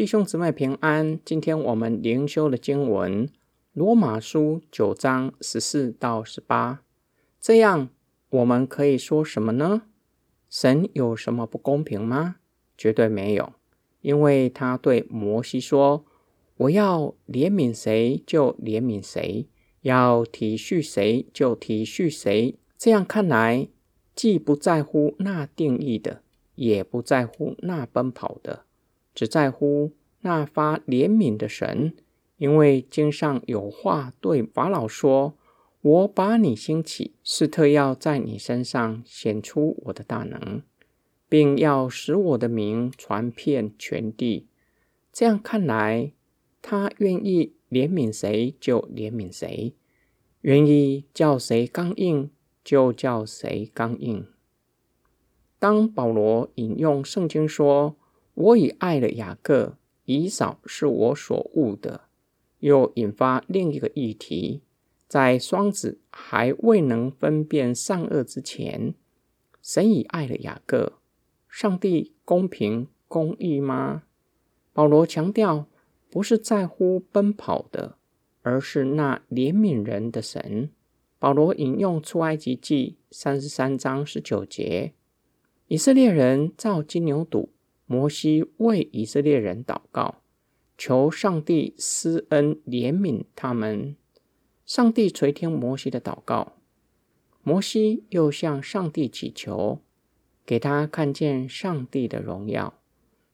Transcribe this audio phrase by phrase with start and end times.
[0.00, 1.20] 弟兄姊妹平安。
[1.26, 3.28] 今天我们灵修的经文
[3.74, 6.80] 《罗马书》九章十四到十八。
[7.38, 7.90] 这样，
[8.30, 9.82] 我们可以说什么呢？
[10.48, 12.36] 神有什么不公平吗？
[12.78, 13.52] 绝对没有，
[14.00, 16.06] 因为他对摩西说
[16.56, 19.46] ：“我要怜悯谁就怜悯谁，
[19.82, 23.68] 要体恤谁就体恤谁。”这样看来，
[24.14, 26.22] 既不在乎那定义的，
[26.54, 28.64] 也不在乎那奔跑的。
[29.20, 29.92] 只在乎
[30.22, 31.94] 那发怜悯的神，
[32.38, 35.34] 因为经上有话对法老说
[35.82, 40.62] ：“我把你兴起，是特要在你身上显出我的大能，
[41.28, 44.46] 并要使我的名传遍全地。”
[45.12, 46.12] 这样看来，
[46.62, 49.74] 他愿意怜悯谁就怜悯谁，
[50.40, 52.30] 愿意叫谁刚硬
[52.64, 54.26] 就叫谁刚硬。
[55.58, 57.96] 当保罗引用圣经说，
[58.40, 59.76] 我已爱了雅各，
[60.06, 62.02] 以扫是我所恶的。
[62.60, 64.62] 又引发另一个议题：
[65.06, 68.94] 在双子还未能分辨善恶之前，
[69.60, 70.94] 神已爱了雅各。
[71.48, 74.04] 上帝公平公义吗？
[74.72, 75.66] 保罗强调，
[76.10, 77.96] 不是在乎奔跑的，
[78.40, 80.70] 而是那怜悯人的神。
[81.18, 84.94] 保罗引用出埃及记三十三章十九节：
[85.68, 87.48] 以色列人造金牛犊。
[87.92, 90.22] 摩西为以色列人祷告，
[90.78, 93.96] 求上帝施恩怜悯他们。
[94.64, 96.52] 上帝垂听摩西的祷告，
[97.42, 99.80] 摩西又向上帝祈求，
[100.46, 102.78] 给他看见上帝的荣耀。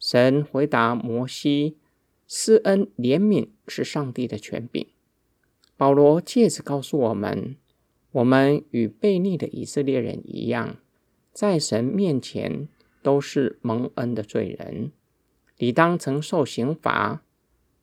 [0.00, 1.76] 神回答摩西：
[2.26, 4.84] 施恩怜悯是上帝的权柄。
[5.76, 7.54] 保罗借此告诉我们：
[8.10, 10.78] 我们与悖逆的以色列人一样，
[11.32, 12.66] 在神面前。
[13.02, 14.92] 都是蒙恩的罪人，
[15.56, 17.22] 理当承受刑罚。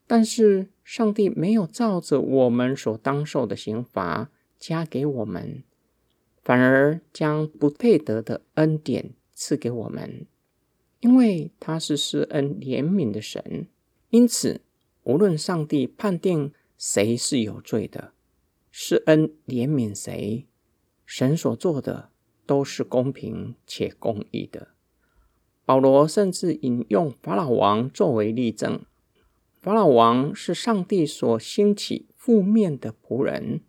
[0.06, 5.64] 但是上帝没有照着我们所当受的刑罚加给我们，
[6.44, 10.26] 反而将不配得的恩典赐给我们，
[11.02, 13.68] 因为他是施恩怜悯的神。
[14.10, 14.62] 因此，
[15.04, 18.14] 无论上帝判定谁是有罪的，
[18.72, 20.46] 施恩怜悯谁，
[21.06, 22.10] 神所做的
[22.46, 24.70] 都是公平且公义的。
[25.68, 28.80] 保罗甚至引用法老王作为例证。
[29.60, 33.60] 法老王是上帝所兴起负面的仆人，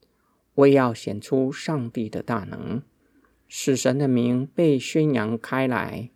[0.55, 2.83] 为要显出上帝的大能，
[3.49, 6.11] 使神的名被宣扬开来。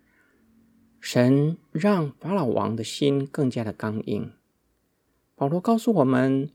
[1.01, 4.31] 神让法老王的心更加的刚硬。
[5.35, 6.49] 保罗告诉我们，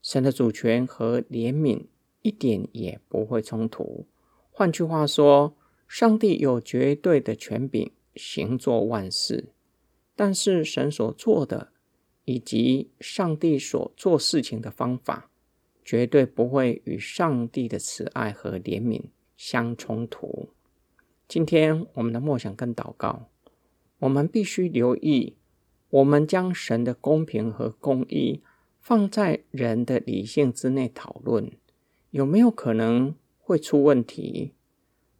[0.00, 1.82] 神的主权和怜悯
[2.22, 4.06] 一点也不会冲突。
[4.50, 5.54] 换句话说，
[5.86, 7.92] 上帝有绝对的权柄。
[8.20, 9.48] 行作万事，
[10.14, 11.72] 但是神所做的
[12.26, 15.30] 以及上帝所做事情的方法，
[15.82, 19.04] 绝对不会与上帝的慈爱和怜悯
[19.38, 20.50] 相冲突。
[21.26, 23.30] 今天我们的默想跟祷告，
[24.00, 25.36] 我们必须留意：
[25.88, 28.42] 我们将神的公平和公义
[28.78, 31.50] 放在人的理性之内讨论，
[32.10, 34.52] 有没有可能会出问题？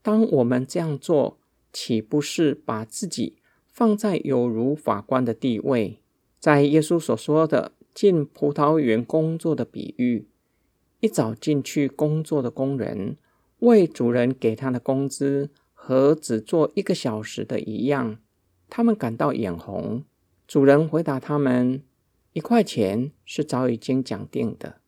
[0.02, 1.39] 当我们这样做，
[1.72, 3.36] 岂不是把自己
[3.66, 5.98] 放在有如法官的地位？
[6.38, 10.26] 在耶稣所说的进葡萄园工作的比喻，
[11.00, 13.16] 一早进去工作的工人
[13.58, 18.18] 为主人给他的工资和只做一个小时的一样，
[18.68, 20.04] 他们感到眼红。
[20.46, 21.82] 主人回答他们：
[22.32, 24.80] 一块钱是早已经讲定的。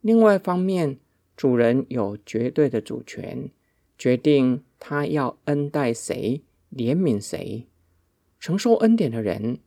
[0.00, 0.98] 另外一方面，
[1.36, 3.50] 主人有绝对的主权。
[3.98, 7.66] 决定他要恩待谁，怜悯谁，
[8.38, 9.58] 承受恩典的人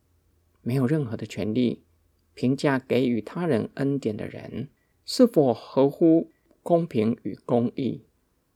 [0.62, 1.84] 没有任何的权利
[2.34, 4.70] 评价给予他人恩典的人
[5.06, 6.30] 是否合乎
[6.62, 8.04] 公平与公义。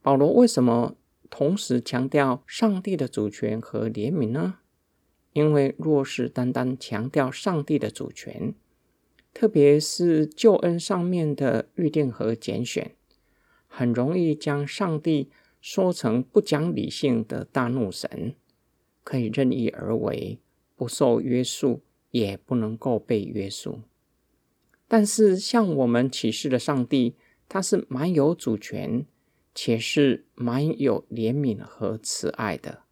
[0.02, 0.96] 保罗为什么
[1.30, 4.60] 同时强调上帝的主权和怜悯呢？
[5.34, 8.54] 因为若是单单强调上帝的主权，
[9.34, 12.92] 特别是救恩上面的预定和拣选，
[13.68, 15.32] 很容易将上帝。
[15.64, 18.36] 说成不讲理性的大怒神，
[19.02, 20.38] 可以任意而为，
[20.76, 21.82] 不受约束，
[22.12, 23.80] 也不能够被约束。
[24.90, 27.16] 但是，向我们启示的上帝，
[27.48, 29.06] 他是蛮有主权，
[29.56, 32.84] 且是蛮有怜悯和慈爱的。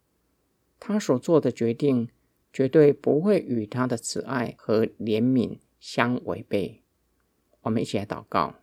[0.80, 2.08] 他所做的决定，
[2.50, 6.80] 绝对不会与他的慈爱和怜悯相违背。
[7.60, 8.54] 我们一起来祷告：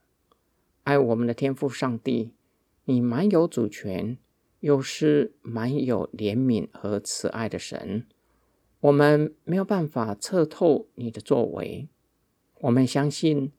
[0.81, 2.31] 爱我们的天父上帝。
[2.89, 4.18] 你蛮有主权，
[4.62, 8.07] 又是蛮有怜悯和慈爱的神。
[8.80, 11.88] 我们没有办法测透你的作为，
[12.62, 13.51] 我们相信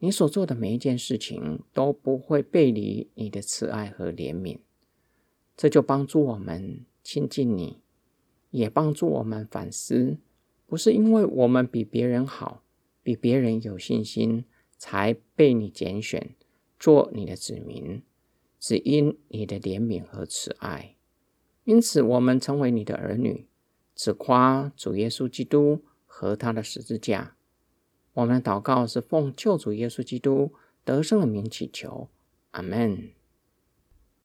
[0.00, 4.58] 你所做的每一件事情都不会背离你的慈爱和怜悯。
[5.56, 7.78] 这就帮助我们亲近你，
[8.50, 10.16] 也帮助我们反思：
[10.66, 12.64] 不是因为我们比别人好，
[13.04, 14.44] 比别人有信心，
[14.76, 16.34] 才被你拣选
[16.80, 18.02] 做你的子民，
[18.62, 20.94] 只因你的怜悯和慈爱。
[21.64, 23.48] 因此，我们成为你的儿女。
[23.96, 27.34] 只夸主耶稣基督和他的十字架。
[28.12, 30.52] 我们的祷告是奉救主耶稣基督
[30.84, 32.08] 得胜的名祈求，
[32.52, 33.10] 阿门。